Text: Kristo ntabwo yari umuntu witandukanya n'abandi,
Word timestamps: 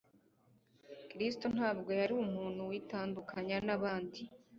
Kristo 1.09 1.45
ntabwo 1.55 1.89
yari 1.99 2.13
umuntu 2.25 2.61
witandukanya 2.71 3.57
n'abandi, 3.67 4.19